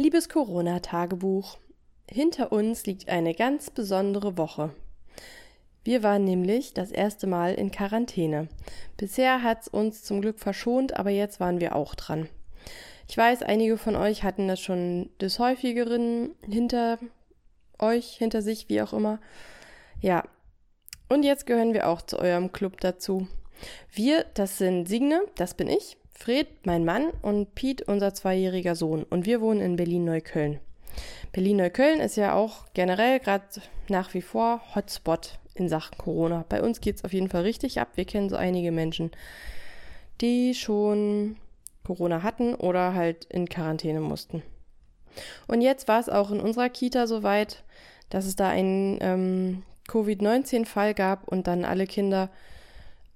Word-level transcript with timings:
Liebes 0.00 0.28
Corona-Tagebuch, 0.28 1.58
hinter 2.08 2.52
uns 2.52 2.86
liegt 2.86 3.08
eine 3.08 3.34
ganz 3.34 3.68
besondere 3.70 4.38
Woche. 4.38 4.70
Wir 5.82 6.04
waren 6.04 6.22
nämlich 6.22 6.72
das 6.72 6.92
erste 6.92 7.26
Mal 7.26 7.54
in 7.54 7.72
Quarantäne. 7.72 8.46
Bisher 8.96 9.42
hat 9.42 9.62
es 9.62 9.66
uns 9.66 10.04
zum 10.04 10.20
Glück 10.20 10.38
verschont, 10.38 10.96
aber 10.96 11.10
jetzt 11.10 11.40
waren 11.40 11.58
wir 11.58 11.74
auch 11.74 11.96
dran. 11.96 12.28
Ich 13.08 13.16
weiß, 13.16 13.42
einige 13.42 13.76
von 13.76 13.96
euch 13.96 14.22
hatten 14.22 14.46
das 14.46 14.60
schon 14.60 15.10
des 15.20 15.40
häufigeren 15.40 16.30
hinter 16.48 17.00
euch, 17.80 18.18
hinter 18.18 18.40
sich, 18.40 18.68
wie 18.68 18.80
auch 18.80 18.92
immer. 18.92 19.18
Ja. 20.00 20.22
Und 21.08 21.24
jetzt 21.24 21.44
gehören 21.44 21.74
wir 21.74 21.88
auch 21.88 22.02
zu 22.02 22.20
eurem 22.20 22.52
Club 22.52 22.80
dazu. 22.80 23.26
Wir, 23.92 24.24
das 24.34 24.58
sind 24.58 24.88
Signe, 24.88 25.22
das 25.36 25.54
bin 25.54 25.68
ich, 25.68 25.96
Fred, 26.12 26.48
mein 26.64 26.84
Mann 26.84 27.10
und 27.22 27.54
Piet, 27.54 27.82
unser 27.82 28.12
zweijähriger 28.12 28.74
Sohn. 28.74 29.04
Und 29.04 29.24
wir 29.26 29.40
wohnen 29.40 29.60
in 29.60 29.76
Berlin-Neukölln. 29.76 30.58
Berlin-Neukölln 31.32 32.00
ist 32.00 32.16
ja 32.16 32.34
auch 32.34 32.66
generell 32.74 33.20
gerade 33.20 33.44
nach 33.88 34.14
wie 34.14 34.22
vor 34.22 34.60
Hotspot 34.74 35.38
in 35.54 35.68
Sachen 35.68 35.96
Corona. 35.98 36.44
Bei 36.48 36.62
uns 36.62 36.80
geht 36.80 36.96
es 36.96 37.04
auf 37.04 37.12
jeden 37.12 37.28
Fall 37.28 37.42
richtig 37.42 37.80
ab. 37.80 37.88
Wir 37.94 38.04
kennen 38.04 38.28
so 38.28 38.36
einige 38.36 38.72
Menschen, 38.72 39.10
die 40.20 40.54
schon 40.54 41.36
Corona 41.84 42.22
hatten 42.22 42.54
oder 42.54 42.94
halt 42.94 43.24
in 43.26 43.48
Quarantäne 43.48 44.00
mussten. 44.00 44.42
Und 45.46 45.60
jetzt 45.60 45.88
war 45.88 46.00
es 46.00 46.08
auch 46.08 46.30
in 46.30 46.40
unserer 46.40 46.68
Kita 46.68 47.06
soweit, 47.06 47.64
dass 48.10 48.26
es 48.26 48.36
da 48.36 48.48
einen 48.48 48.98
ähm, 49.00 49.62
Covid-19-Fall 49.88 50.94
gab 50.94 51.28
und 51.28 51.46
dann 51.46 51.64
alle 51.64 51.86
Kinder 51.86 52.30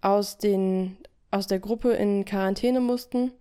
aus 0.02 0.36
den 0.36 0.98
aus 1.32 1.46
der 1.46 1.58
Gruppe 1.58 1.92
in 1.92 2.24
Quarantäne 2.24 2.80
mussten. 2.80 3.32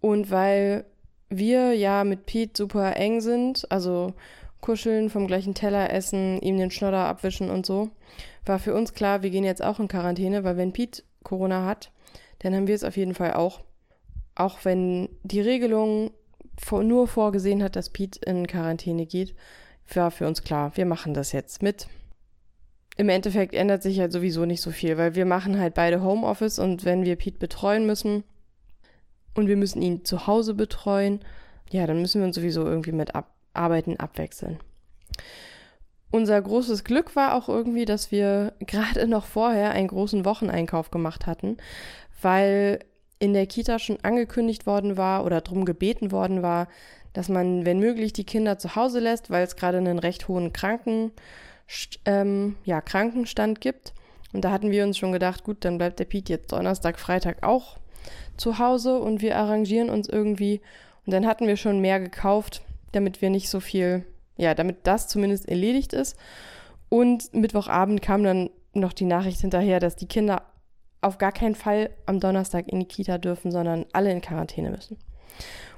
Und 0.00 0.30
weil 0.30 0.84
wir 1.28 1.72
ja 1.72 2.04
mit 2.04 2.26
Pete 2.26 2.52
super 2.56 2.96
eng 2.96 3.20
sind, 3.20 3.70
also 3.70 4.12
kuscheln, 4.60 5.08
vom 5.08 5.26
gleichen 5.26 5.54
Teller 5.54 5.92
essen, 5.92 6.40
ihm 6.40 6.58
den 6.58 6.70
Schnodder 6.70 7.06
abwischen 7.06 7.48
und 7.48 7.64
so, 7.64 7.90
war 8.44 8.58
für 8.58 8.74
uns 8.74 8.92
klar, 8.92 9.22
wir 9.22 9.30
gehen 9.30 9.44
jetzt 9.44 9.62
auch 9.62 9.78
in 9.78 9.88
Quarantäne, 9.88 10.44
weil 10.44 10.56
wenn 10.56 10.72
Pete 10.72 11.02
Corona 11.22 11.64
hat, 11.64 11.92
dann 12.40 12.54
haben 12.54 12.66
wir 12.66 12.74
es 12.74 12.84
auf 12.84 12.96
jeden 12.96 13.14
Fall 13.14 13.34
auch. 13.34 13.60
Auch 14.34 14.64
wenn 14.64 15.08
die 15.22 15.40
Regelung 15.40 16.10
nur 16.72 17.08
vorgesehen 17.08 17.62
hat, 17.62 17.76
dass 17.76 17.90
Pete 17.90 18.20
in 18.26 18.46
Quarantäne 18.46 19.06
geht, 19.06 19.34
war 19.94 20.10
für 20.10 20.26
uns 20.26 20.42
klar, 20.42 20.72
wir 20.76 20.86
machen 20.86 21.14
das 21.14 21.32
jetzt 21.32 21.62
mit 21.62 21.88
im 23.00 23.08
Endeffekt 23.08 23.54
ändert 23.54 23.82
sich 23.82 23.98
halt 23.98 24.12
sowieso 24.12 24.44
nicht 24.44 24.60
so 24.60 24.70
viel, 24.70 24.98
weil 24.98 25.14
wir 25.14 25.24
machen 25.24 25.58
halt 25.58 25.72
beide 25.72 26.02
Homeoffice 26.02 26.58
und 26.58 26.84
wenn 26.84 27.06
wir 27.06 27.16
Pete 27.16 27.38
betreuen 27.38 27.86
müssen 27.86 28.24
und 29.34 29.48
wir 29.48 29.56
müssen 29.56 29.80
ihn 29.80 30.04
zu 30.04 30.26
Hause 30.26 30.52
betreuen, 30.52 31.20
ja, 31.70 31.86
dann 31.86 32.02
müssen 32.02 32.20
wir 32.20 32.26
uns 32.26 32.36
sowieso 32.36 32.66
irgendwie 32.66 32.92
mit 32.92 33.14
ab 33.14 33.32
Arbeiten 33.54 33.96
abwechseln. 33.96 34.58
Unser 36.10 36.42
großes 36.42 36.84
Glück 36.84 37.16
war 37.16 37.34
auch 37.36 37.48
irgendwie, 37.48 37.86
dass 37.86 38.12
wir 38.12 38.52
gerade 38.60 39.08
noch 39.08 39.24
vorher 39.24 39.70
einen 39.70 39.88
großen 39.88 40.26
Wocheneinkauf 40.26 40.90
gemacht 40.90 41.26
hatten, 41.26 41.56
weil 42.20 42.80
in 43.18 43.32
der 43.32 43.46
Kita 43.46 43.78
schon 43.78 43.98
angekündigt 44.02 44.66
worden 44.66 44.98
war 44.98 45.24
oder 45.24 45.40
drum 45.40 45.64
gebeten 45.64 46.12
worden 46.12 46.42
war, 46.42 46.68
dass 47.14 47.30
man, 47.30 47.64
wenn 47.64 47.78
möglich, 47.78 48.12
die 48.12 48.24
Kinder 48.24 48.58
zu 48.58 48.76
Hause 48.76 49.00
lässt, 49.00 49.30
weil 49.30 49.42
es 49.42 49.56
gerade 49.56 49.78
einen 49.78 49.98
recht 49.98 50.28
hohen 50.28 50.52
Kranken 50.52 51.12
ähm, 52.04 52.56
ja, 52.64 52.80
Krankenstand 52.80 53.60
gibt. 53.60 53.92
Und 54.32 54.44
da 54.44 54.50
hatten 54.50 54.70
wir 54.70 54.84
uns 54.84 54.98
schon 54.98 55.12
gedacht, 55.12 55.44
gut, 55.44 55.64
dann 55.64 55.78
bleibt 55.78 55.98
der 55.98 56.04
Pete 56.04 56.32
jetzt 56.32 56.52
Donnerstag, 56.52 56.98
Freitag 56.98 57.42
auch 57.42 57.78
zu 58.36 58.58
Hause 58.58 58.98
und 58.98 59.22
wir 59.22 59.36
arrangieren 59.36 59.90
uns 59.90 60.08
irgendwie. 60.08 60.60
Und 61.04 61.12
dann 61.12 61.26
hatten 61.26 61.46
wir 61.46 61.56
schon 61.56 61.80
mehr 61.80 62.00
gekauft, 62.00 62.62
damit 62.92 63.22
wir 63.22 63.30
nicht 63.30 63.50
so 63.50 63.60
viel, 63.60 64.04
ja, 64.36 64.54
damit 64.54 64.78
das 64.84 65.08
zumindest 65.08 65.48
erledigt 65.48 65.92
ist. 65.92 66.16
Und 66.88 67.32
Mittwochabend 67.34 68.02
kam 68.02 68.24
dann 68.24 68.50
noch 68.72 68.92
die 68.92 69.04
Nachricht 69.04 69.40
hinterher, 69.40 69.80
dass 69.80 69.96
die 69.96 70.06
Kinder 70.06 70.42
auf 71.00 71.18
gar 71.18 71.32
keinen 71.32 71.54
Fall 71.54 71.90
am 72.06 72.20
Donnerstag 72.20 72.68
in 72.68 72.80
die 72.80 72.86
Kita 72.86 73.18
dürfen, 73.18 73.50
sondern 73.50 73.86
alle 73.92 74.12
in 74.12 74.20
Quarantäne 74.20 74.70
müssen. 74.70 74.98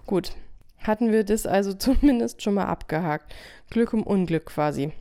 Gut, 0.06 0.32
hatten 0.78 1.12
wir 1.12 1.24
das 1.24 1.46
also 1.46 1.72
zumindest 1.74 2.42
schon 2.42 2.54
mal 2.54 2.66
abgehakt. 2.66 3.32
Glück 3.70 3.92
um 3.92 4.02
Unglück 4.02 4.46
quasi 4.46 4.92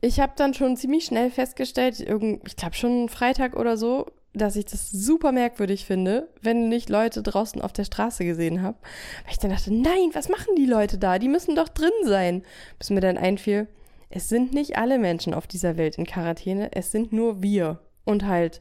ich 0.00 0.20
habe 0.20 0.32
dann 0.36 0.54
schon 0.54 0.76
ziemlich 0.76 1.04
schnell 1.04 1.30
festgestellt, 1.30 2.00
ich 2.00 2.56
glaube 2.56 2.74
schon 2.74 3.08
Freitag 3.08 3.56
oder 3.56 3.76
so, 3.76 4.06
dass 4.32 4.56
ich 4.56 4.64
das 4.64 4.90
super 4.90 5.32
merkwürdig 5.32 5.84
finde, 5.84 6.28
wenn 6.40 6.70
ich 6.70 6.88
Leute 6.88 7.22
draußen 7.22 7.60
auf 7.60 7.72
der 7.72 7.84
Straße 7.84 8.24
gesehen 8.24 8.62
habe. 8.62 8.78
Weil 9.24 9.32
ich 9.32 9.38
dann 9.38 9.50
dachte, 9.50 9.74
nein, 9.74 10.10
was 10.12 10.28
machen 10.28 10.54
die 10.56 10.66
Leute 10.66 10.98
da? 10.98 11.18
Die 11.18 11.28
müssen 11.28 11.56
doch 11.56 11.68
drin 11.68 11.90
sein. 12.04 12.42
Bis 12.78 12.90
mir 12.90 13.00
dann 13.00 13.18
einfiel, 13.18 13.66
es 14.08 14.28
sind 14.28 14.54
nicht 14.54 14.76
alle 14.76 14.98
Menschen 14.98 15.34
auf 15.34 15.46
dieser 15.46 15.76
Welt 15.76 15.98
in 15.98 16.06
Quarantäne, 16.06 16.70
es 16.72 16.92
sind 16.92 17.12
nur 17.12 17.42
wir 17.42 17.80
und 18.04 18.26
halt 18.26 18.60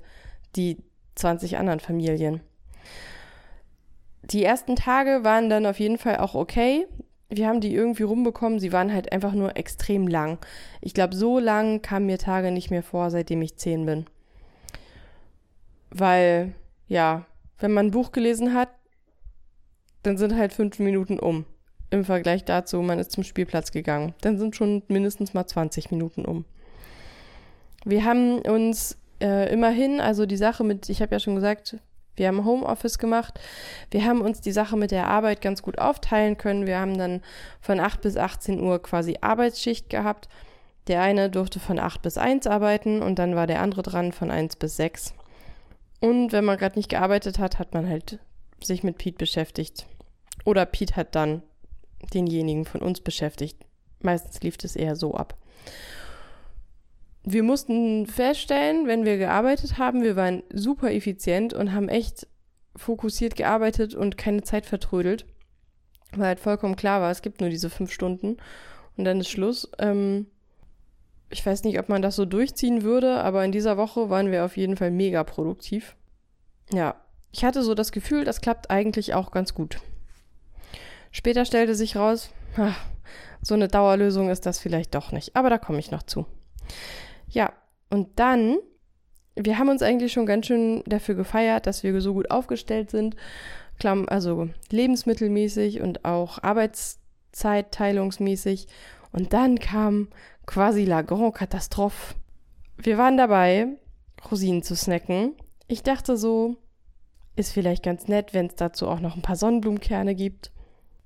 die 0.55 0.77
20 1.15 1.57
anderen 1.57 1.79
Familien. 1.79 2.41
Die 4.23 4.43
ersten 4.43 4.75
Tage 4.75 5.23
waren 5.23 5.49
dann 5.49 5.65
auf 5.65 5.79
jeden 5.79 5.97
Fall 5.97 6.17
auch 6.17 6.35
okay 6.35 6.85
wir 7.29 7.47
haben 7.47 7.61
die 7.61 7.73
irgendwie 7.73 8.03
rumbekommen. 8.03 8.59
Sie 8.59 8.73
waren 8.73 8.93
halt 8.93 9.11
einfach 9.11 9.33
nur 9.33 9.55
extrem 9.55 10.07
lang. 10.07 10.39
Ich 10.81 10.93
glaube, 10.93 11.15
so 11.15 11.39
lang 11.39 11.81
kamen 11.81 12.07
mir 12.07 12.17
Tage 12.17 12.51
nicht 12.51 12.71
mehr 12.71 12.83
vor, 12.83 13.11
seitdem 13.11 13.41
ich 13.41 13.57
zehn 13.57 13.85
bin. 13.85 14.05
Weil, 15.91 16.53
ja, 16.87 17.25
wenn 17.59 17.71
man 17.71 17.87
ein 17.87 17.91
Buch 17.91 18.11
gelesen 18.11 18.53
hat, 18.53 18.69
dann 20.03 20.17
sind 20.17 20.35
halt 20.35 20.53
fünf 20.53 20.79
Minuten 20.79 21.19
um. 21.19 21.45
Im 21.91 22.05
Vergleich 22.05 22.45
dazu, 22.45 22.81
man 22.81 22.99
ist 22.99 23.11
zum 23.11 23.23
Spielplatz 23.23 23.71
gegangen. 23.71 24.13
Dann 24.21 24.37
sind 24.37 24.55
schon 24.55 24.83
mindestens 24.87 25.33
mal 25.33 25.45
20 25.45 25.91
Minuten 25.91 26.25
um. 26.25 26.45
Wir 27.85 28.05
haben 28.05 28.39
uns 28.39 28.97
äh, 29.21 29.51
immerhin, 29.51 29.99
also 29.99 30.25
die 30.25 30.37
Sache 30.37 30.63
mit, 30.63 30.89
ich 30.89 31.01
habe 31.01 31.13
ja 31.15 31.19
schon 31.19 31.35
gesagt, 31.35 31.77
wir 32.19 32.27
haben 32.27 32.45
Homeoffice 32.45 32.99
gemacht. 32.99 33.39
Wir 33.89 34.05
haben 34.05 34.21
uns 34.21 34.41
die 34.41 34.51
Sache 34.51 34.77
mit 34.77 34.91
der 34.91 35.07
Arbeit 35.07 35.41
ganz 35.41 35.61
gut 35.61 35.79
aufteilen 35.79 36.37
können. 36.37 36.67
Wir 36.67 36.79
haben 36.79 36.97
dann 36.97 37.21
von 37.61 37.79
8 37.79 38.01
bis 38.01 38.17
18 38.17 38.61
Uhr 38.61 38.81
quasi 38.81 39.17
Arbeitsschicht 39.21 39.89
gehabt. 39.89 40.29
Der 40.87 41.01
eine 41.01 41.29
durfte 41.29 41.59
von 41.59 41.79
8 41.79 42.01
bis 42.01 42.17
1 42.17 42.45
arbeiten 42.47 43.01
und 43.01 43.17
dann 43.17 43.35
war 43.35 43.47
der 43.47 43.61
andere 43.61 43.81
dran 43.81 44.11
von 44.11 44.29
1 44.29 44.57
bis 44.57 44.75
6. 44.77 45.13
Und 45.99 46.31
wenn 46.31 46.45
man 46.45 46.57
gerade 46.57 46.77
nicht 46.77 46.89
gearbeitet 46.89 47.39
hat, 47.39 47.57
hat 47.57 47.73
man 47.73 47.89
halt 47.89 48.19
sich 48.61 48.83
mit 48.83 48.97
Pete 48.97 49.17
beschäftigt. 49.17 49.85
Oder 50.45 50.65
Pete 50.65 50.95
hat 50.95 51.15
dann 51.15 51.41
denjenigen 52.13 52.65
von 52.65 52.81
uns 52.81 53.01
beschäftigt. 53.01 53.57
Meistens 54.01 54.41
lief 54.41 54.57
es 54.63 54.75
eher 54.75 54.95
so 54.95 55.15
ab 55.15 55.35
wir 57.31 57.43
mussten 57.43 58.05
feststellen, 58.07 58.87
wenn 58.87 59.05
wir 59.05 59.17
gearbeitet 59.17 59.77
haben, 59.77 60.03
wir 60.03 60.15
waren 60.15 60.43
super 60.51 60.91
effizient 60.91 61.53
und 61.53 61.73
haben 61.73 61.89
echt 61.89 62.27
fokussiert 62.75 63.35
gearbeitet 63.35 63.95
und 63.95 64.17
keine 64.17 64.41
Zeit 64.43 64.65
vertrödelt, 64.65 65.25
weil 66.13 66.27
halt 66.27 66.39
vollkommen 66.39 66.75
klar 66.75 67.01
war, 67.01 67.11
es 67.11 67.21
gibt 67.21 67.41
nur 67.41 67.49
diese 67.49 67.69
fünf 67.69 67.91
Stunden 67.91 68.37
und 68.97 69.05
dann 69.05 69.19
ist 69.19 69.29
Schluss. 69.29 69.69
Ähm, 69.79 70.27
ich 71.29 71.45
weiß 71.45 71.63
nicht, 71.63 71.79
ob 71.79 71.89
man 71.89 72.01
das 72.01 72.15
so 72.15 72.25
durchziehen 72.25 72.83
würde, 72.83 73.21
aber 73.21 73.45
in 73.45 73.51
dieser 73.51 73.77
Woche 73.77 74.09
waren 74.09 74.31
wir 74.31 74.45
auf 74.45 74.57
jeden 74.57 74.77
Fall 74.77 74.91
mega 74.91 75.23
produktiv. 75.23 75.95
Ja, 76.71 76.95
ich 77.31 77.43
hatte 77.43 77.63
so 77.63 77.75
das 77.75 77.91
Gefühl, 77.91 78.23
das 78.23 78.41
klappt 78.41 78.71
eigentlich 78.71 79.13
auch 79.13 79.31
ganz 79.31 79.53
gut. 79.53 79.79
Später 81.11 81.45
stellte 81.45 81.75
sich 81.75 81.95
raus, 81.95 82.31
ach, 82.57 82.79
so 83.41 83.53
eine 83.53 83.67
Dauerlösung 83.67 84.29
ist 84.29 84.45
das 84.45 84.59
vielleicht 84.59 84.95
doch 84.95 85.11
nicht, 85.11 85.35
aber 85.35 85.49
da 85.49 85.57
komme 85.57 85.79
ich 85.79 85.91
noch 85.91 86.03
zu. 86.03 86.25
Ja, 87.29 87.53
und 87.89 88.19
dann, 88.19 88.57
wir 89.35 89.57
haben 89.57 89.69
uns 89.69 89.81
eigentlich 89.81 90.11
schon 90.13 90.25
ganz 90.25 90.47
schön 90.47 90.83
dafür 90.85 91.15
gefeiert, 91.15 91.67
dass 91.67 91.83
wir 91.83 91.99
so 92.01 92.13
gut 92.13 92.31
aufgestellt 92.31 92.91
sind, 92.91 93.15
also 93.83 94.49
lebensmittelmäßig 94.71 95.81
und 95.81 96.05
auch 96.05 96.41
Arbeitszeitteilungsmäßig. 96.43 98.67
Und 99.11 99.33
dann 99.33 99.59
kam 99.59 100.07
quasi 100.45 100.85
la 100.85 101.01
grande 101.01 101.31
Katastrophe. 101.31 102.15
Wir 102.77 102.97
waren 102.97 103.17
dabei, 103.17 103.67
Rosinen 104.29 104.63
zu 104.63 104.75
snacken. 104.75 105.33
Ich 105.67 105.83
dachte 105.83 106.17
so, 106.17 106.57
ist 107.35 107.53
vielleicht 107.53 107.83
ganz 107.83 108.07
nett, 108.07 108.33
wenn 108.33 108.47
es 108.47 108.55
dazu 108.55 108.87
auch 108.87 108.99
noch 108.99 109.15
ein 109.15 109.21
paar 109.21 109.35
Sonnenblumenkerne 109.35 110.15
gibt. 110.15 110.51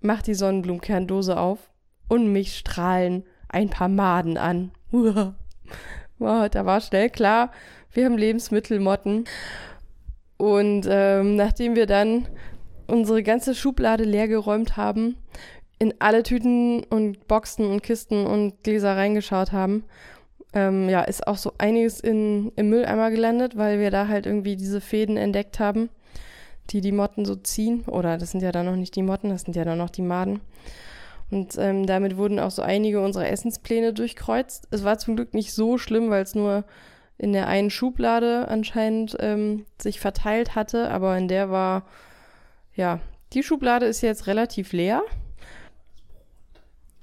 Mach 0.01 0.21
die 0.21 0.33
Sonnenblumenkerndose 0.33 1.37
auf 1.37 1.69
und 2.07 2.31
mich 2.31 2.57
strahlen 2.57 3.25
ein 3.49 3.69
paar 3.69 3.89
Maden 3.89 4.37
an. 4.37 4.71
Oh, 6.23 6.47
da 6.49 6.65
war 6.65 6.81
schnell 6.81 7.09
klar, 7.09 7.51
wir 7.91 8.05
haben 8.05 8.17
Lebensmittelmotten. 8.17 9.25
Und 10.37 10.87
ähm, 10.89 11.35
nachdem 11.35 11.75
wir 11.75 11.85
dann 11.85 12.27
unsere 12.87 13.23
ganze 13.23 13.55
Schublade 13.55 14.03
leergeräumt 14.03 14.77
haben, 14.77 15.17
in 15.79 15.93
alle 15.99 16.23
Tüten 16.23 16.83
und 16.83 17.27
Boxen 17.27 17.65
und 17.69 17.83
Kisten 17.83 18.25
und 18.25 18.63
Gläser 18.63 18.95
reingeschaut 18.95 19.51
haben, 19.51 19.83
ähm, 20.53 20.87
ja, 20.87 21.01
ist 21.01 21.27
auch 21.27 21.37
so 21.37 21.53
einiges 21.57 21.99
in, 21.99 22.51
im 22.55 22.69
Mülleimer 22.69 23.09
gelandet, 23.11 23.57
weil 23.57 23.79
wir 23.79 23.91
da 23.91 24.07
halt 24.07 24.25
irgendwie 24.25 24.55
diese 24.55 24.81
Fäden 24.81 25.17
entdeckt 25.17 25.59
haben, 25.59 25.89
die 26.69 26.81
die 26.81 26.91
Motten 26.91 27.25
so 27.25 27.35
ziehen. 27.35 27.83
Oder 27.87 28.17
das 28.17 28.31
sind 28.31 28.41
ja 28.41 28.51
dann 28.51 28.67
noch 28.67 28.75
nicht 28.75 28.95
die 28.95 29.01
Motten, 29.01 29.29
das 29.29 29.41
sind 29.41 29.55
ja 29.55 29.65
dann 29.65 29.79
noch 29.79 29.89
die 29.89 30.03
Maden. 30.03 30.41
Und 31.33 31.57
ähm, 31.57 31.87
damit 31.87 32.15
wurden 32.15 32.39
auch 32.39 32.51
so 32.51 32.61
einige 32.61 33.01
unserer 33.01 33.27
Essenspläne 33.27 33.91
durchkreuzt. 33.91 34.67
Es 34.69 34.83
war 34.83 34.99
zum 34.99 35.15
Glück 35.15 35.33
nicht 35.33 35.51
so 35.51 35.79
schlimm, 35.79 36.11
weil 36.11 36.21
es 36.21 36.35
nur 36.35 36.63
in 37.17 37.33
der 37.33 37.47
einen 37.47 37.71
Schublade 37.71 38.47
anscheinend 38.47 39.17
ähm, 39.19 39.65
sich 39.81 39.99
verteilt 39.99 40.53
hatte, 40.53 40.91
aber 40.91 41.17
in 41.17 41.27
der 41.27 41.49
war, 41.49 41.87
ja, 42.75 42.99
die 43.33 43.41
Schublade 43.41 43.87
ist 43.87 44.01
jetzt 44.01 44.27
relativ 44.27 44.73
leer. 44.73 45.01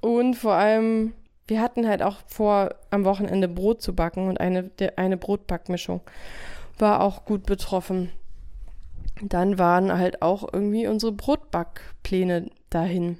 Und 0.01 0.35
vor 0.35 0.53
allem, 0.53 1.13
wir 1.49 1.61
hatten 1.61 1.89
halt 1.89 2.01
auch 2.01 2.19
vor, 2.29 2.77
am 2.91 3.05
Wochenende 3.05 3.49
Brot 3.49 3.83
zu 3.83 3.97
backen 3.97 4.29
und 4.29 4.39
eine, 4.39 4.71
eine 4.95 5.17
Brotbackmischung 5.17 6.03
war 6.79 7.01
auch 7.01 7.25
gut 7.25 7.47
betroffen. 7.47 8.13
Dann 9.23 9.59
waren 9.59 9.99
halt 9.99 10.23
auch 10.23 10.49
irgendwie 10.53 10.87
unsere 10.87 11.11
Brotbackpläne 11.11 12.49
dahin. 12.71 13.19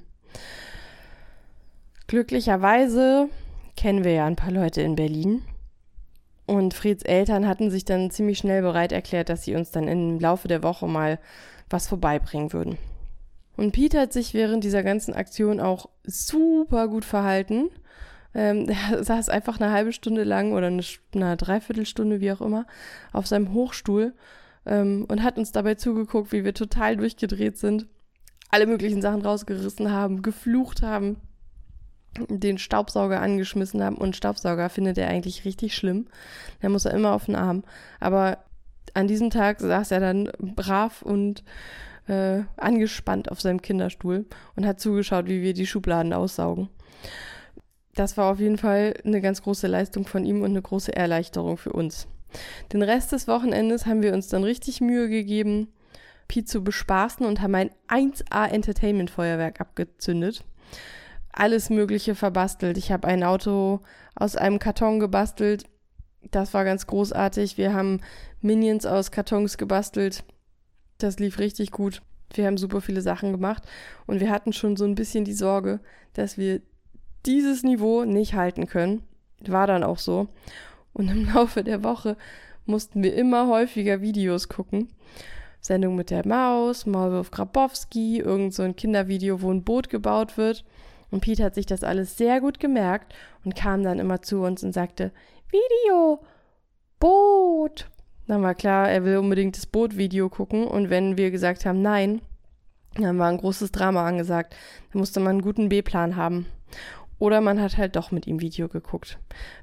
Glücklicherweise 2.11 3.29
kennen 3.77 4.03
wir 4.03 4.11
ja 4.11 4.25
ein 4.25 4.35
paar 4.35 4.51
Leute 4.51 4.81
in 4.81 4.97
Berlin. 4.97 5.43
Und 6.45 6.73
Frieds 6.73 7.03
Eltern 7.03 7.47
hatten 7.47 7.71
sich 7.71 7.85
dann 7.85 8.11
ziemlich 8.11 8.37
schnell 8.37 8.61
bereit 8.61 8.91
erklärt, 8.91 9.29
dass 9.29 9.45
sie 9.45 9.55
uns 9.55 9.71
dann 9.71 9.87
im 9.87 10.19
Laufe 10.19 10.49
der 10.49 10.61
Woche 10.61 10.87
mal 10.87 11.19
was 11.69 11.87
vorbeibringen 11.87 12.51
würden. 12.51 12.77
Und 13.55 13.71
Pete 13.71 13.97
hat 13.97 14.11
sich 14.11 14.33
während 14.33 14.65
dieser 14.65 14.83
ganzen 14.83 15.13
Aktion 15.13 15.61
auch 15.61 15.87
super 16.03 16.89
gut 16.89 17.05
verhalten. 17.05 17.69
Ähm, 18.35 18.67
er 18.91 19.01
saß 19.01 19.29
einfach 19.29 19.61
eine 19.61 19.71
halbe 19.71 19.93
Stunde 19.93 20.25
lang 20.25 20.51
oder 20.51 20.67
eine, 20.67 20.83
eine 21.15 21.37
Dreiviertelstunde, 21.37 22.19
wie 22.19 22.33
auch 22.33 22.41
immer, 22.41 22.67
auf 23.13 23.25
seinem 23.25 23.53
Hochstuhl 23.53 24.13
ähm, 24.65 25.05
und 25.07 25.23
hat 25.23 25.37
uns 25.37 25.53
dabei 25.53 25.75
zugeguckt, 25.75 26.33
wie 26.33 26.43
wir 26.43 26.53
total 26.53 26.97
durchgedreht 26.97 27.57
sind, 27.57 27.87
alle 28.49 28.67
möglichen 28.67 29.01
Sachen 29.01 29.21
rausgerissen 29.21 29.93
haben, 29.93 30.23
geflucht 30.23 30.81
haben, 30.81 31.15
den 32.29 32.57
Staubsauger 32.57 33.21
angeschmissen 33.21 33.83
haben. 33.83 33.97
Und 33.97 34.15
Staubsauger 34.15 34.69
findet 34.69 34.97
er 34.97 35.07
eigentlich 35.07 35.45
richtig 35.45 35.75
schlimm. 35.75 36.07
Der 36.61 36.69
muss 36.69 36.85
er 36.85 36.93
immer 36.93 37.13
auf 37.13 37.25
den 37.25 37.35
Arm. 37.35 37.63
Aber 37.99 38.39
an 38.93 39.07
diesem 39.07 39.29
Tag 39.29 39.59
saß 39.59 39.91
er 39.91 39.99
dann 39.99 40.29
brav 40.39 41.01
und 41.01 41.43
äh, 42.07 42.41
angespannt 42.57 43.31
auf 43.31 43.41
seinem 43.41 43.61
Kinderstuhl 43.61 44.25
und 44.55 44.65
hat 44.65 44.79
zugeschaut, 44.79 45.27
wie 45.27 45.41
wir 45.41 45.53
die 45.53 45.67
Schubladen 45.67 46.13
aussaugen. 46.13 46.69
Das 47.95 48.17
war 48.17 48.31
auf 48.31 48.39
jeden 48.39 48.57
Fall 48.57 48.93
eine 49.05 49.21
ganz 49.21 49.41
große 49.41 49.67
Leistung 49.67 50.05
von 50.05 50.25
ihm 50.25 50.41
und 50.41 50.51
eine 50.51 50.61
große 50.61 50.95
Erleichterung 50.95 51.57
für 51.57 51.73
uns. 51.73 52.07
Den 52.71 52.81
Rest 52.81 53.11
des 53.11 53.27
Wochenendes 53.27 53.85
haben 53.85 54.01
wir 54.01 54.13
uns 54.13 54.29
dann 54.29 54.43
richtig 54.43 54.79
Mühe 54.81 55.09
gegeben, 55.09 55.67
Pete 56.27 56.45
zu 56.45 56.63
bespaßen 56.63 57.25
und 57.25 57.41
haben 57.41 57.55
ein 57.55 57.71
1A 57.89 58.47
Entertainment 58.47 59.09
Feuerwerk 59.09 59.59
abgezündet. 59.59 60.45
Alles 61.33 61.69
Mögliche 61.69 62.15
verbastelt. 62.15 62.77
Ich 62.77 62.91
habe 62.91 63.07
ein 63.07 63.23
Auto 63.23 63.81
aus 64.15 64.35
einem 64.35 64.59
Karton 64.59 64.99
gebastelt. 64.99 65.65
Das 66.29 66.53
war 66.53 66.65
ganz 66.65 66.87
großartig. 66.87 67.57
Wir 67.57 67.73
haben 67.73 68.01
Minions 68.41 68.85
aus 68.85 69.11
Kartons 69.11 69.57
gebastelt. 69.57 70.23
Das 70.97 71.19
lief 71.19 71.39
richtig 71.39 71.71
gut. 71.71 72.01
Wir 72.33 72.45
haben 72.45 72.57
super 72.57 72.81
viele 72.81 73.01
Sachen 73.01 73.31
gemacht 73.31 73.63
und 74.07 74.19
wir 74.19 74.29
hatten 74.29 74.53
schon 74.53 74.77
so 74.77 74.85
ein 74.85 74.95
bisschen 74.95 75.25
die 75.25 75.33
Sorge, 75.33 75.79
dass 76.13 76.37
wir 76.37 76.61
dieses 77.25 77.63
Niveau 77.63 78.03
nicht 78.05 78.35
halten 78.35 78.67
können. 78.67 79.03
War 79.45 79.67
dann 79.67 79.83
auch 79.83 79.97
so. 79.97 80.29
Und 80.93 81.09
im 81.09 81.25
Laufe 81.33 81.63
der 81.63 81.83
Woche 81.83 82.17
mussten 82.65 83.03
wir 83.03 83.15
immer 83.15 83.47
häufiger 83.47 84.01
Videos 84.01 84.49
gucken. 84.49 84.89
Sendung 85.59 85.95
mit 85.95 86.09
der 86.09 86.27
Maus, 86.27 86.85
Maulwurf 86.85 87.29
Grabowski, 87.29 88.19
irgend 88.19 88.53
so 88.53 88.63
ein 88.63 88.75
Kindervideo, 88.75 89.41
wo 89.41 89.51
ein 89.51 89.63
Boot 89.63 89.89
gebaut 89.89 90.37
wird. 90.37 90.65
Und 91.11 91.21
Pete 91.21 91.43
hat 91.43 91.55
sich 91.55 91.65
das 91.65 91.83
alles 91.83 92.17
sehr 92.17 92.41
gut 92.41 92.59
gemerkt 92.59 93.13
und 93.43 93.55
kam 93.55 93.83
dann 93.83 93.99
immer 93.99 94.21
zu 94.21 94.41
uns 94.41 94.63
und 94.63 94.73
sagte, 94.73 95.11
Video, 95.51 96.19
Boot. 96.99 97.89
Dann 98.27 98.41
war 98.41 98.55
klar, 98.55 98.89
er 98.89 99.03
will 99.03 99.17
unbedingt 99.17 99.57
das 99.57 99.65
Boot-Video 99.65 100.29
gucken. 100.29 100.65
Und 100.65 100.89
wenn 100.89 101.17
wir 101.17 101.31
gesagt 101.31 101.65
haben, 101.65 101.81
nein, 101.81 102.21
dann 102.95 103.19
war 103.19 103.29
ein 103.29 103.37
großes 103.37 103.71
Drama 103.71 104.07
angesagt. 104.07 104.55
Da 104.93 104.99
musste 104.99 105.19
man 105.19 105.31
einen 105.31 105.41
guten 105.41 105.69
B-Plan 105.69 106.15
haben. 106.15 106.45
Oder 107.19 107.41
man 107.41 107.61
hat 107.61 107.77
halt 107.77 107.95
doch 107.95 108.11
mit 108.11 108.25
ihm 108.25 108.41
Video 108.41 108.67
geguckt. 108.67 109.19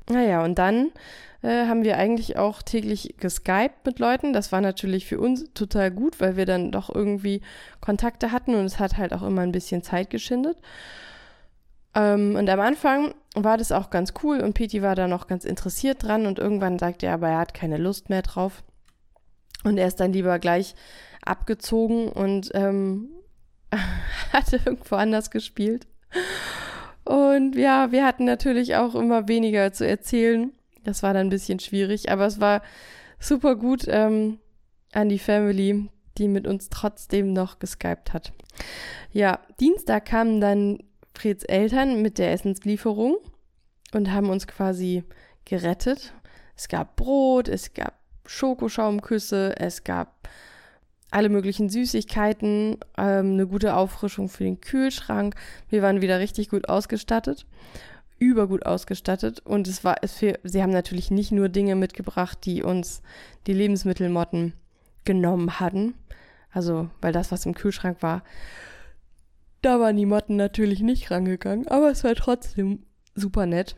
Naja, 0.09 0.45
und 0.45 0.59
dann 0.59 0.91
äh, 1.43 1.67
haben 1.67 1.83
wir 1.83 1.97
eigentlich 1.97 2.37
auch 2.37 2.63
täglich 2.63 3.17
geskypt 3.19 3.85
mit 3.85 3.99
Leuten. 3.99 4.33
Das 4.33 4.53
war 4.53 4.61
natürlich 4.61 5.07
für 5.07 5.19
uns 5.19 5.53
total 5.55 5.91
gut, 5.91 6.21
weil 6.21 6.37
wir 6.37 6.47
dann 6.47 6.71
doch 6.71 6.95
irgendwie 6.95 7.41
Kontakte 7.81 8.33
hatten 8.33 8.55
und 8.55 8.65
es 8.65 8.79
hat 8.79 8.97
halt 8.97 9.13
auch 9.13 9.23
immer 9.23 9.43
ein 9.43 9.53
bisschen 9.53 9.83
Zeit 9.83 10.11
geschindet. 10.11 10.57
Ähm, 11.95 12.37
und 12.37 12.49
am 12.49 12.61
Anfang 12.61 13.15
war 13.35 13.57
das 13.57 13.73
auch 13.73 13.91
ganz 13.91 14.15
cool 14.23 14.41
und 14.41 14.55
Peti 14.55 14.83
war 14.83 14.95
da 14.95 15.09
noch 15.09 15.27
ganz 15.27 15.45
interessiert 15.45 16.03
dran 16.03 16.27
und 16.27 16.39
irgendwann 16.39 16.79
sagte 16.79 17.07
er 17.07 17.15
aber, 17.15 17.29
er 17.29 17.39
hat 17.39 17.55
keine 17.55 17.77
Lust 17.77 18.11
mehr 18.11 18.23
drauf. 18.23 18.63
Und 19.65 19.79
er 19.79 19.89
ist 19.89 20.01
dann 20.01 20.13
lieber 20.13 20.39
gleich 20.39 20.75
abgezogen 21.25 22.09
und 22.09 22.51
ähm, 22.55 23.09
hatte 24.33 24.61
irgendwo 24.65 24.97
anders 24.97 25.31
gespielt. 25.31 25.87
Und 27.05 27.57
ja, 27.57 27.91
wir 27.91 28.05
hatten 28.05 28.25
natürlich 28.25 28.77
auch 28.77 28.95
immer 28.95 29.29
weniger 29.29 29.73
zu 29.73 29.87
erzählen. 29.87 30.53
Das 30.85 31.03
war 31.03 31.15
dann 31.15 31.29
ein 31.29 31.31
bisschen 31.31 31.59
schwierig, 31.59 32.11
aber 32.11 32.27
es 32.27 32.41
war 32.41 32.63
super 33.19 33.57
gut 33.57 33.85
ähm, 33.89 34.39
an 34.93 35.09
die 35.09 35.19
Family, 35.19 35.89
die 36.19 36.29
mit 36.29 36.47
uns 36.47 36.69
trotzdem 36.69 37.33
noch 37.33 37.59
geskypt 37.59 38.13
hat. 38.13 38.33
Ja, 39.13 39.41
Dienstag 39.59 40.07
kamen 40.07 40.41
dann 40.41 40.79
Freds 41.19 41.43
Eltern 41.43 42.01
mit 42.01 42.19
der 42.19 42.31
Essenslieferung 42.33 43.17
und 43.93 44.13
haben 44.13 44.31
uns 44.31 44.47
quasi 44.47 45.03
gerettet. 45.45 46.13
Es 46.57 46.69
gab 46.69 46.95
Brot, 46.95 47.49
es 47.49 47.75
gab 47.75 47.95
Schokoschaumküsse, 48.25 49.59
es 49.59 49.83
gab 49.83 50.29
alle 51.11 51.29
möglichen 51.29 51.71
Süßigkeiten, 51.71 52.77
ähm, 52.97 53.33
eine 53.33 53.49
gute 53.49 53.75
Auffrischung 53.75 54.29
für 54.29 54.45
den 54.45 54.61
Kühlschrank. 54.61 55.35
Wir 55.69 55.83
waren 55.83 56.03
wieder 56.03 56.21
richtig 56.21 56.51
gut 56.51 56.69
ausgestattet, 56.69 57.47
übergut 58.21 58.65
ausgestattet. 58.65 59.41
Und 59.41 59.67
es 59.67 59.83
war, 59.83 59.97
es 60.03 60.19
sie 60.19 60.63
haben 60.63 60.71
natürlich 60.71 61.11
nicht 61.11 61.33
nur 61.33 61.49
Dinge 61.49 61.75
mitgebracht, 61.75 62.39
die 62.45 62.63
uns 62.63 63.03
die 63.49 63.55
Lebensmittelmotten 63.55 64.53
genommen 65.05 65.59
hatten. 65.59 65.95
Also, 66.53 66.91
weil 67.01 67.13
das, 67.13 67.33
was 67.33 67.45
im 67.45 67.55
Kühlschrank 67.55 68.03
war, 68.03 68.23
da 69.63 69.81
waren 69.81 69.97
die 69.97 70.07
Motten 70.07 70.37
natürlich 70.37 70.81
nicht 70.81 71.11
rangegangen, 71.11 71.67
aber 71.69 71.91
es 71.91 72.05
war 72.05 72.15
trotzdem 72.15 72.85
super 73.15 73.47
nett. 73.47 73.77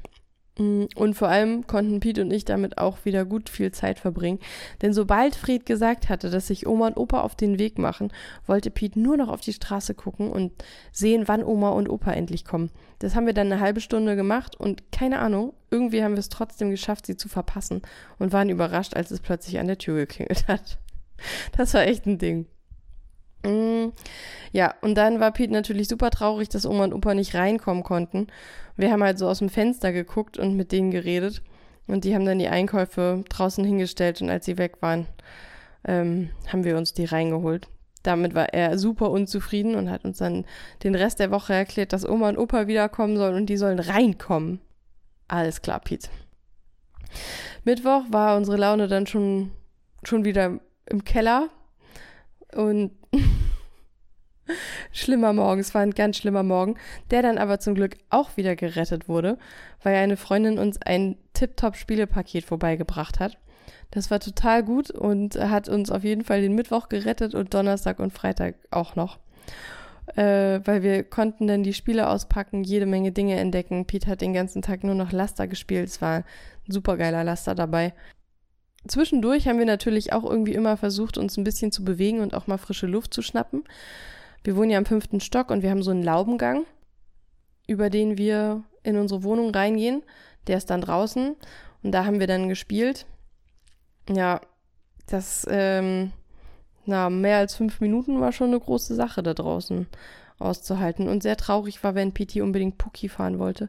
Mm, 0.58 0.84
und 0.94 1.14
vor 1.14 1.28
allem 1.28 1.66
konnten 1.66 2.00
Pete 2.00 2.20
und 2.22 2.30
ich 2.30 2.44
damit 2.44 2.78
auch 2.78 3.04
wieder 3.04 3.24
gut 3.24 3.48
viel 3.48 3.72
Zeit 3.72 3.98
verbringen. 3.98 4.40
Denn 4.82 4.92
sobald 4.92 5.34
Fred 5.34 5.64
gesagt 5.64 6.08
hatte, 6.08 6.28
dass 6.28 6.48
sich 6.48 6.66
Oma 6.66 6.88
und 6.88 6.96
Opa 6.96 7.22
auf 7.22 7.34
den 7.34 7.58
Weg 7.58 7.78
machen, 7.78 8.12
wollte 8.46 8.70
Pete 8.70 9.00
nur 9.00 9.16
noch 9.16 9.28
auf 9.28 9.40
die 9.40 9.52
Straße 9.52 9.94
gucken 9.94 10.30
und 10.30 10.52
sehen, 10.92 11.28
wann 11.28 11.44
Oma 11.44 11.70
und 11.70 11.88
Opa 11.88 12.12
endlich 12.12 12.44
kommen. 12.44 12.70
Das 12.98 13.14
haben 13.14 13.26
wir 13.26 13.32
dann 13.32 13.50
eine 13.50 13.60
halbe 13.60 13.80
Stunde 13.80 14.16
gemacht 14.16 14.56
und 14.56 14.92
keine 14.92 15.20
Ahnung, 15.20 15.54
irgendwie 15.70 16.02
haben 16.02 16.12
wir 16.12 16.18
es 16.18 16.28
trotzdem 16.28 16.70
geschafft, 16.70 17.06
sie 17.06 17.16
zu 17.16 17.28
verpassen 17.28 17.82
und 18.18 18.32
waren 18.32 18.50
überrascht, 18.50 18.94
als 18.94 19.10
es 19.10 19.20
plötzlich 19.20 19.58
an 19.58 19.68
der 19.68 19.78
Tür 19.78 19.96
geklingelt 19.96 20.46
hat. 20.48 20.78
Das 21.56 21.74
war 21.74 21.82
echt 21.82 22.06
ein 22.06 22.18
Ding. 22.18 22.46
Mm, 23.44 23.92
ja, 24.52 24.74
und 24.82 24.94
dann 24.96 25.20
war 25.20 25.32
Pete 25.32 25.52
natürlich 25.52 25.88
super 25.88 26.10
traurig, 26.10 26.48
dass 26.48 26.66
Oma 26.66 26.84
und 26.84 26.94
Opa 26.94 27.14
nicht 27.14 27.34
reinkommen 27.34 27.82
konnten. 27.82 28.26
Wir 28.76 28.90
haben 28.90 29.02
halt 29.02 29.18
so 29.18 29.28
aus 29.28 29.38
dem 29.38 29.48
Fenster 29.48 29.92
geguckt 29.92 30.38
und 30.38 30.56
mit 30.56 30.72
denen 30.72 30.90
geredet. 30.90 31.42
Und 31.86 32.04
die 32.04 32.14
haben 32.14 32.24
dann 32.24 32.38
die 32.38 32.48
Einkäufe 32.48 33.24
draußen 33.28 33.64
hingestellt 33.64 34.22
und 34.22 34.30
als 34.30 34.44
sie 34.44 34.58
weg 34.58 34.80
waren, 34.80 35.06
ähm, 35.84 36.30
haben 36.48 36.64
wir 36.64 36.76
uns 36.76 36.92
die 36.92 37.04
reingeholt. 37.04 37.68
Damit 38.02 38.34
war 38.34 38.54
er 38.54 38.78
super 38.78 39.10
unzufrieden 39.10 39.74
und 39.74 39.90
hat 39.90 40.04
uns 40.04 40.18
dann 40.18 40.46
den 40.82 40.94
Rest 40.94 41.20
der 41.20 41.30
Woche 41.30 41.52
erklärt, 41.52 41.92
dass 41.92 42.08
Oma 42.08 42.28
und 42.28 42.38
Opa 42.38 42.66
wiederkommen 42.66 43.16
sollen 43.16 43.34
und 43.34 43.46
die 43.46 43.56
sollen 43.56 43.78
reinkommen. 43.78 44.60
Alles 45.28 45.62
klar, 45.62 45.80
Pete. 45.80 46.08
Mittwoch 47.64 48.04
war 48.10 48.36
unsere 48.36 48.56
Laune 48.56 48.88
dann 48.88 49.06
schon, 49.06 49.50
schon 50.02 50.24
wieder 50.24 50.60
im 50.86 51.04
Keller 51.04 51.48
und 52.54 52.92
schlimmer 54.92 55.32
Morgen, 55.32 55.60
es 55.60 55.74
war 55.74 55.82
ein 55.82 55.92
ganz 55.92 56.16
schlimmer 56.16 56.42
Morgen, 56.42 56.76
der 57.10 57.22
dann 57.22 57.38
aber 57.38 57.60
zum 57.60 57.74
Glück 57.74 57.96
auch 58.10 58.36
wieder 58.36 58.56
gerettet 58.56 59.08
wurde, 59.08 59.38
weil 59.82 59.96
eine 59.96 60.16
Freundin 60.16 60.58
uns 60.58 60.80
ein 60.82 61.16
Tip-Top-Spielepaket 61.34 62.44
vorbeigebracht 62.44 63.20
hat. 63.20 63.38
Das 63.90 64.10
war 64.10 64.20
total 64.20 64.62
gut 64.62 64.90
und 64.90 65.34
hat 65.36 65.68
uns 65.68 65.90
auf 65.90 66.04
jeden 66.04 66.24
Fall 66.24 66.42
den 66.42 66.54
Mittwoch 66.54 66.88
gerettet 66.88 67.34
und 67.34 67.52
Donnerstag 67.54 67.98
und 67.98 68.12
Freitag 68.12 68.54
auch 68.70 68.94
noch. 68.94 69.18
Äh, 70.16 70.60
weil 70.64 70.82
wir 70.82 71.04
konnten 71.04 71.46
dann 71.46 71.62
die 71.62 71.74
Spiele 71.74 72.08
auspacken, 72.08 72.64
jede 72.64 72.86
Menge 72.86 73.12
Dinge 73.12 73.38
entdecken. 73.38 73.86
Pete 73.86 74.08
hat 74.08 74.20
den 74.20 74.32
ganzen 74.32 74.62
Tag 74.62 74.82
nur 74.84 74.94
noch 74.94 75.12
Laster 75.12 75.46
gespielt. 75.46 75.88
Es 75.88 76.02
war 76.02 76.18
ein 76.18 76.24
supergeiler 76.72 77.24
Laster 77.24 77.54
dabei. 77.54 77.92
Zwischendurch 78.88 79.46
haben 79.46 79.58
wir 79.58 79.66
natürlich 79.66 80.12
auch 80.12 80.24
irgendwie 80.24 80.54
immer 80.54 80.76
versucht, 80.76 81.18
uns 81.18 81.36
ein 81.36 81.44
bisschen 81.44 81.72
zu 81.72 81.84
bewegen 81.84 82.20
und 82.20 82.34
auch 82.34 82.46
mal 82.46 82.58
frische 82.58 82.86
Luft 82.86 83.12
zu 83.14 83.22
schnappen. 83.22 83.64
Wir 84.44 84.56
wohnen 84.56 84.70
ja 84.70 84.78
im 84.78 84.86
fünften 84.86 85.20
Stock 85.20 85.50
und 85.50 85.62
wir 85.62 85.70
haben 85.70 85.82
so 85.82 85.90
einen 85.90 86.02
Laubengang. 86.02 86.64
über 87.66 87.88
den 87.88 88.18
wir 88.18 88.64
in 88.82 88.96
unsere 88.96 89.22
Wohnung 89.22 89.54
reingehen. 89.54 90.02
Der 90.48 90.56
ist 90.56 90.70
dann 90.70 90.80
draußen 90.80 91.36
und 91.82 91.92
da 91.92 92.04
haben 92.04 92.18
wir 92.18 92.26
dann 92.26 92.48
gespielt. 92.48 93.06
Ja, 94.08 94.40
das, 95.06 95.46
ähm, 95.48 96.10
na, 96.84 97.10
mehr 97.10 97.38
als 97.38 97.54
fünf 97.54 97.80
Minuten 97.80 98.20
war 98.20 98.32
schon 98.32 98.48
eine 98.48 98.58
große 98.58 98.94
Sache 98.96 99.22
da 99.22 99.34
draußen 99.34 99.86
auszuhalten. 100.40 101.08
Und 101.08 101.22
sehr 101.22 101.36
traurig 101.36 101.84
war, 101.84 101.94
wenn 101.94 102.12
Piti 102.12 102.42
unbedingt 102.42 102.76
Puki 102.78 103.08
fahren 103.08 103.38
wollte. 103.38 103.68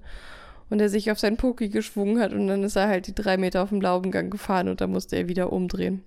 Und 0.72 0.82
er 0.82 0.90
sich 0.90 1.12
auf 1.12 1.20
sein 1.20 1.38
Puki 1.38 1.70
geschwungen 1.70 2.20
hat 2.20 2.32
und 2.32 2.48
dann 2.48 2.64
ist 2.64 2.78
er 2.78 2.88
halt 2.88 3.06
die 3.06 3.14
drei 3.14 3.36
Meter 3.36 3.62
auf 3.62 3.70
dem 3.70 3.82
Laubengang 3.82 4.30
gefahren 4.30 4.70
und 4.70 4.80
da 4.80 4.88
musste 4.88 5.18
er 5.18 5.28
wieder 5.28 5.52
umdrehen. 5.52 6.02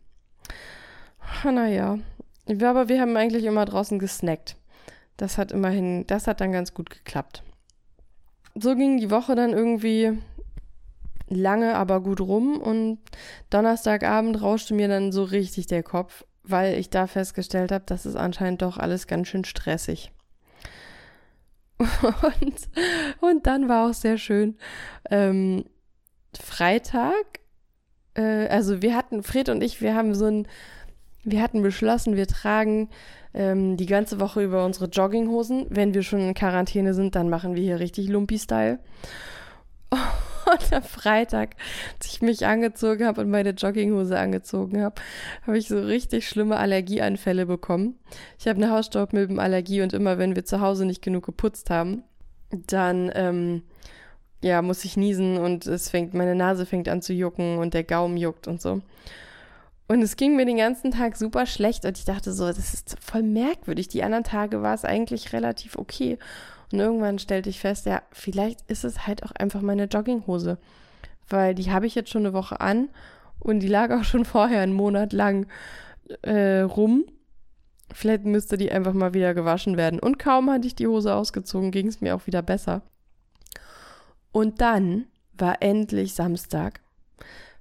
Naja. 1.44 1.98
Aber 2.48 2.88
wir 2.88 3.00
haben 3.00 3.16
eigentlich 3.16 3.44
immer 3.44 3.66
draußen 3.66 3.98
gesnackt. 3.98 4.56
Das 5.18 5.36
hat 5.36 5.52
immerhin, 5.52 6.06
das 6.06 6.26
hat 6.26 6.40
dann 6.40 6.50
ganz 6.50 6.72
gut 6.72 6.88
geklappt. 6.90 7.42
So 8.54 8.74
ging 8.74 8.98
die 8.98 9.10
Woche 9.10 9.34
dann 9.34 9.52
irgendwie 9.52 10.18
lange, 11.28 11.74
aber 11.74 12.00
gut 12.00 12.22
rum 12.22 12.58
und 12.58 12.98
Donnerstagabend 13.50 14.40
rauschte 14.40 14.72
mir 14.72 14.88
dann 14.88 15.12
so 15.12 15.24
richtig 15.24 15.66
der 15.66 15.82
Kopf, 15.82 16.24
weil 16.42 16.78
ich 16.78 16.88
da 16.88 17.06
festgestellt 17.06 17.70
habe, 17.70 17.84
das 17.86 18.06
ist 18.06 18.16
anscheinend 18.16 18.62
doch 18.62 18.78
alles 18.78 19.06
ganz 19.06 19.28
schön 19.28 19.44
stressig. 19.44 20.10
Und, 21.78 22.56
und 23.20 23.46
dann 23.46 23.68
war 23.68 23.88
auch 23.88 23.94
sehr 23.94 24.18
schön. 24.18 24.56
Ähm, 25.10 25.64
Freitag, 26.38 27.40
äh, 28.14 28.46
also 28.48 28.82
wir 28.82 28.96
hatten, 28.96 29.22
Fred 29.22 29.48
und 29.48 29.62
ich, 29.62 29.80
wir 29.80 29.94
haben 29.94 30.14
so 30.14 30.26
ein, 30.26 30.48
wir 31.24 31.42
hatten 31.42 31.62
beschlossen, 31.62 32.16
wir 32.16 32.26
tragen 32.26 32.90
ähm, 33.32 33.76
die 33.76 33.86
ganze 33.86 34.20
Woche 34.20 34.42
über 34.42 34.64
unsere 34.64 34.86
Jogginghosen. 34.86 35.66
Wenn 35.70 35.94
wir 35.94 36.02
schon 36.02 36.20
in 36.20 36.34
Quarantäne 36.34 36.94
sind, 36.94 37.14
dann 37.14 37.28
machen 37.28 37.54
wir 37.54 37.62
hier 37.62 37.80
richtig 37.80 38.08
Lumpi-Style. 38.08 38.78
Und 40.60 40.72
am 40.72 40.82
Freitag, 40.82 41.56
als 41.98 42.06
ich 42.06 42.22
mich 42.22 42.46
angezogen 42.46 43.06
habe 43.06 43.20
und 43.20 43.30
meine 43.30 43.50
Jogginghose 43.50 44.18
angezogen 44.18 44.82
habe, 44.82 45.00
habe 45.46 45.58
ich 45.58 45.68
so 45.68 45.80
richtig 45.80 46.28
schlimme 46.28 46.56
Allergieanfälle 46.56 47.46
bekommen. 47.46 47.98
Ich 48.38 48.46
habe 48.46 48.62
eine 48.62 48.70
Hausstaubmilbenallergie 48.70 49.82
und 49.82 49.92
immer 49.92 50.18
wenn 50.18 50.36
wir 50.36 50.44
zu 50.44 50.60
Hause 50.60 50.86
nicht 50.86 51.02
genug 51.02 51.26
geputzt 51.26 51.70
haben, 51.70 52.04
dann 52.50 53.10
ähm, 53.14 53.62
ja, 54.42 54.62
muss 54.62 54.84
ich 54.84 54.96
niesen 54.96 55.38
und 55.38 55.66
es 55.66 55.88
fängt, 55.88 56.14
meine 56.14 56.34
Nase 56.34 56.66
fängt 56.66 56.88
an 56.88 57.02
zu 57.02 57.12
jucken 57.12 57.58
und 57.58 57.74
der 57.74 57.84
Gaumen 57.84 58.16
juckt 58.16 58.46
und 58.46 58.60
so. 58.60 58.82
Und 59.86 60.00
es 60.00 60.16
ging 60.16 60.34
mir 60.36 60.46
den 60.46 60.56
ganzen 60.56 60.90
Tag 60.90 61.16
super 61.16 61.44
schlecht 61.44 61.84
und 61.84 61.98
ich 61.98 62.06
dachte 62.06 62.32
so, 62.32 62.46
das 62.46 62.72
ist 62.72 62.96
voll 63.00 63.22
merkwürdig. 63.22 63.88
Die 63.88 64.02
anderen 64.02 64.24
Tage 64.24 64.62
war 64.62 64.74
es 64.74 64.84
eigentlich 64.84 65.32
relativ 65.32 65.76
okay. 65.76 66.18
Und 66.72 66.80
irgendwann 66.80 67.18
stellte 67.18 67.50
ich 67.50 67.60
fest, 67.60 67.84
ja, 67.86 68.02
vielleicht 68.10 68.62
ist 68.70 68.84
es 68.84 69.06
halt 69.06 69.22
auch 69.22 69.32
einfach 69.32 69.60
meine 69.60 69.84
Jogginghose. 69.84 70.58
Weil 71.28 71.54
die 71.54 71.70
habe 71.70 71.86
ich 71.86 71.94
jetzt 71.94 72.10
schon 72.10 72.24
eine 72.24 72.32
Woche 72.32 72.60
an 72.60 72.88
und 73.38 73.60
die 73.60 73.68
lag 73.68 73.90
auch 73.90 74.04
schon 74.04 74.24
vorher 74.24 74.62
einen 74.62 74.72
Monat 74.72 75.12
lang 75.12 75.46
äh, 76.22 76.60
rum. 76.60 77.04
Vielleicht 77.92 78.24
müsste 78.24 78.56
die 78.56 78.72
einfach 78.72 78.94
mal 78.94 79.12
wieder 79.12 79.34
gewaschen 79.34 79.76
werden. 79.76 80.00
Und 80.00 80.18
kaum 80.18 80.50
hatte 80.50 80.66
ich 80.66 80.74
die 80.74 80.86
Hose 80.86 81.14
ausgezogen, 81.14 81.70
ging 81.70 81.88
es 81.88 82.00
mir 82.00 82.16
auch 82.16 82.26
wieder 82.26 82.40
besser. 82.40 82.82
Und 84.32 84.62
dann 84.62 85.04
war 85.36 85.60
endlich 85.60 86.14
Samstag. 86.14 86.80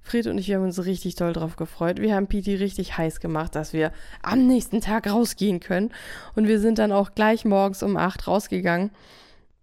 Fred 0.04 0.26
und 0.26 0.36
ich, 0.36 0.52
haben 0.52 0.62
uns 0.62 0.84
richtig 0.84 1.14
toll 1.14 1.32
drauf 1.32 1.56
gefreut. 1.56 1.98
Wir 1.98 2.14
haben 2.14 2.26
Piti 2.26 2.54
richtig 2.54 2.98
heiß 2.98 3.20
gemacht, 3.20 3.54
dass 3.54 3.72
wir 3.72 3.90
am 4.22 4.46
nächsten 4.46 4.82
Tag 4.82 5.10
rausgehen 5.10 5.60
können. 5.60 5.92
Und 6.36 6.46
wir 6.46 6.60
sind 6.60 6.78
dann 6.78 6.92
auch 6.92 7.14
gleich 7.14 7.46
morgens 7.46 7.82
um 7.82 7.96
acht 7.96 8.28
rausgegangen, 8.28 8.90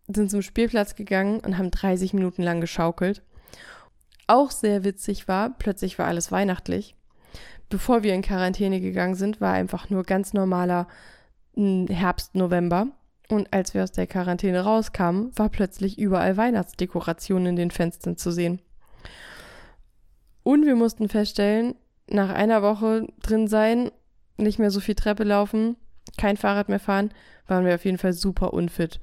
sind 0.08 0.32
zum 0.32 0.42
Spielplatz 0.42 0.96
gegangen 0.96 1.40
und 1.42 1.60
haben 1.60 1.70
30 1.70 2.14
Minuten 2.14 2.42
lang 2.42 2.60
geschaukelt. 2.60 3.22
Auch 4.26 4.50
sehr 4.50 4.84
witzig 4.84 5.28
war, 5.28 5.52
plötzlich 5.52 6.00
war 6.00 6.08
alles 6.08 6.32
weihnachtlich. 6.32 6.96
Bevor 7.70 8.02
wir 8.02 8.16
in 8.16 8.24
Quarantäne 8.24 8.82
gegangen 8.82 9.16
sind, 9.16 9.42
war 9.42 9.54
einfach 9.54 9.92
nur 9.92 10.04
ganz 10.04 10.34
normaler 10.34 10.88
hm, 11.54 11.86
Herbst, 11.88 12.34
November. 12.34 12.88
Und 13.30 13.54
als 13.54 13.76
wir 13.76 13.84
aus 13.84 13.92
der 13.92 14.08
Quarantäne 14.08 14.62
rauskamen, 14.62 15.38
war 15.38 15.50
plötzlich 15.50 16.00
überall 16.00 16.36
Weihnachtsdekorationen 16.36 17.48
in 17.50 17.56
den 17.56 17.72
Fenstern 17.72 18.18
zu 18.18 18.32
sehen. 18.32 18.60
Und 20.44 20.66
wir 20.66 20.76
mussten 20.76 21.10
feststellen, 21.10 21.76
nach 22.08 22.30
einer 22.30 22.62
Woche 22.62 23.08
drin 23.22 23.48
sein, 23.48 23.92
nicht 24.38 24.60
mehr 24.60 24.72
so 24.72 24.80
viel 24.80 24.96
Treppe 24.96 25.24
laufen, 25.24 25.78
kein 26.18 26.38
Fahrrad 26.38 26.70
mehr 26.70 26.80
fahren, 26.80 27.12
waren 27.48 27.66
wir 27.66 27.76
auf 27.76 27.86
jeden 27.86 27.98
Fall 27.98 28.14
super 28.14 28.54
unfit. 28.54 29.00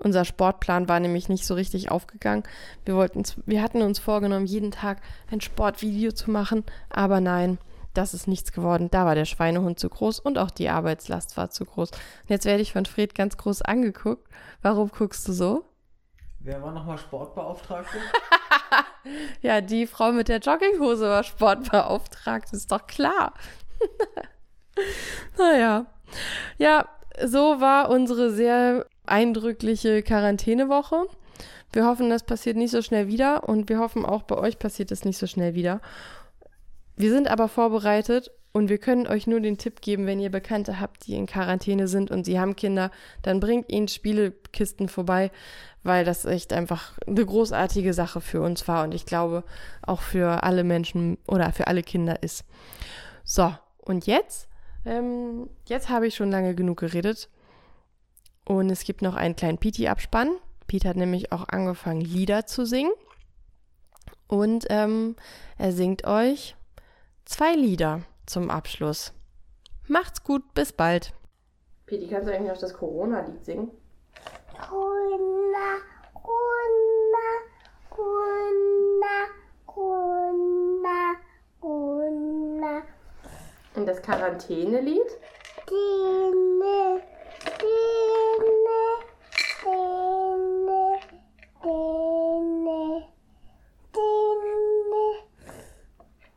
Unser 0.00 0.24
Sportplan 0.24 0.88
war 0.88 0.98
nämlich 0.98 1.28
nicht 1.28 1.46
so 1.46 1.54
richtig 1.54 1.90
aufgegangen. 1.90 2.42
Wir 2.84 2.96
wollten, 2.96 3.22
wir 3.46 3.62
hatten 3.62 3.82
uns 3.82 3.98
vorgenommen, 4.00 4.46
jeden 4.46 4.72
Tag 4.72 5.00
ein 5.30 5.40
Sportvideo 5.40 6.12
zu 6.12 6.30
machen, 6.30 6.64
aber 6.90 7.20
nein, 7.20 7.58
das 7.92 8.12
ist 8.12 8.26
nichts 8.26 8.50
geworden. 8.50 8.88
Da 8.90 9.06
war 9.06 9.14
der 9.14 9.24
Schweinehund 9.24 9.78
zu 9.78 9.88
groß 9.88 10.18
und 10.18 10.36
auch 10.36 10.50
die 10.50 10.68
Arbeitslast 10.68 11.36
war 11.36 11.50
zu 11.50 11.64
groß. 11.64 11.92
Und 11.92 12.28
jetzt 12.28 12.44
werde 12.44 12.62
ich 12.62 12.72
von 12.72 12.86
Fred 12.86 13.14
ganz 13.14 13.36
groß 13.36 13.62
angeguckt. 13.62 14.28
Warum 14.62 14.88
guckst 14.88 15.28
du 15.28 15.32
so? 15.32 15.64
Wer 16.40 16.60
war 16.60 16.72
nochmal 16.72 16.98
Sportbeauftragte? 16.98 17.96
ja, 19.42 19.60
die 19.60 19.86
Frau 19.86 20.12
mit 20.12 20.28
der 20.28 20.38
Jogginghose 20.38 21.08
war 21.08 21.24
Sportbeauftragte, 21.24 22.56
ist 22.56 22.70
doch 22.70 22.86
klar. 22.86 23.34
naja. 25.38 25.86
Ja, 26.58 26.88
so 27.22 27.60
war 27.60 27.90
unsere 27.90 28.30
sehr 28.30 28.86
eindrückliche 29.06 30.02
Quarantänewoche. 30.02 31.06
Wir 31.72 31.86
hoffen, 31.86 32.08
das 32.08 32.22
passiert 32.22 32.56
nicht 32.56 32.70
so 32.70 32.82
schnell 32.82 33.08
wieder 33.08 33.48
und 33.48 33.68
wir 33.68 33.78
hoffen 33.78 34.04
auch 34.04 34.22
bei 34.22 34.36
euch 34.36 34.58
passiert 34.58 34.92
es 34.92 35.04
nicht 35.04 35.18
so 35.18 35.26
schnell 35.26 35.54
wieder. 35.54 35.80
Wir 36.96 37.10
sind 37.10 37.28
aber 37.28 37.48
vorbereitet 37.48 38.30
und 38.54 38.68
wir 38.68 38.78
können 38.78 39.08
euch 39.08 39.26
nur 39.26 39.40
den 39.40 39.58
Tipp 39.58 39.80
geben, 39.80 40.06
wenn 40.06 40.20
ihr 40.20 40.30
Bekannte 40.30 40.78
habt, 40.78 41.08
die 41.08 41.16
in 41.16 41.26
Quarantäne 41.26 41.88
sind 41.88 42.12
und 42.12 42.24
sie 42.24 42.38
haben 42.38 42.54
Kinder, 42.54 42.92
dann 43.20 43.40
bringt 43.40 43.68
ihnen 43.70 43.88
Spielekisten 43.88 44.88
vorbei, 44.88 45.32
weil 45.82 46.04
das 46.04 46.24
echt 46.24 46.52
einfach 46.52 46.92
eine 47.04 47.26
großartige 47.26 47.92
Sache 47.92 48.20
für 48.20 48.40
uns 48.40 48.66
war 48.68 48.84
und 48.84 48.94
ich 48.94 49.06
glaube 49.06 49.42
auch 49.82 50.02
für 50.02 50.44
alle 50.44 50.62
Menschen 50.62 51.18
oder 51.26 51.52
für 51.52 51.66
alle 51.66 51.82
Kinder 51.82 52.22
ist. 52.22 52.44
So, 53.24 53.52
und 53.78 54.06
jetzt, 54.06 54.48
ähm, 54.86 55.50
jetzt 55.66 55.88
habe 55.88 56.06
ich 56.06 56.14
schon 56.14 56.30
lange 56.30 56.54
genug 56.54 56.78
geredet 56.78 57.28
und 58.44 58.70
es 58.70 58.84
gibt 58.84 59.02
noch 59.02 59.16
einen 59.16 59.34
kleinen 59.34 59.58
Piti-Abspann. 59.58 60.30
Pete 60.68 60.88
hat 60.88 60.96
nämlich 60.96 61.32
auch 61.32 61.48
angefangen, 61.48 62.02
Lieder 62.02 62.46
zu 62.46 62.64
singen 62.64 62.92
und 64.28 64.64
ähm, 64.70 65.16
er 65.58 65.72
singt 65.72 66.06
euch 66.06 66.54
zwei 67.24 67.56
Lieder 67.56 68.02
zum 68.26 68.50
Abschluss. 68.50 69.12
Macht's 69.86 70.24
gut, 70.24 70.54
bis 70.54 70.72
bald. 70.72 71.12
Piti, 71.86 72.08
kannst 72.08 72.28
du 72.28 72.34
eigentlich 72.34 72.50
noch 72.50 72.58
das 72.58 72.74
Corona-Lied 72.74 73.44
singen? 73.44 73.70
Corona, 74.68 75.78
Corona, 76.14 77.26
Corona, 77.90 79.28
Corona, 79.66 81.16
Corona. 81.60 82.82
Und 83.74 83.86
das 83.86 84.00
Quarantänelied? 84.00 85.18